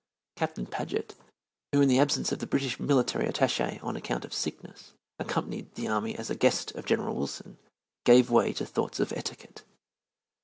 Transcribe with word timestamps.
Captain 0.35 0.65
Paget, 0.65 1.13
who 1.71 1.79
in 1.79 1.87
the 1.87 1.99
absence 1.99 2.31
of 2.31 2.39
the 2.39 2.47
British 2.47 2.79
military 2.79 3.27
attache 3.27 3.79
on 3.83 3.95
account 3.95 4.25
of 4.25 4.33
sickness, 4.33 4.93
accompanied 5.19 5.75
the 5.75 5.87
army 5.87 6.15
as 6.15 6.31
a 6.31 6.35
guest 6.35 6.71
of 6.71 6.85
General 6.87 7.15
Wilson, 7.15 7.59
gave 8.03 8.31
way 8.31 8.51
to 8.51 8.65
thoughts 8.65 8.99
of 8.99 9.13
etiquette. 9.13 9.61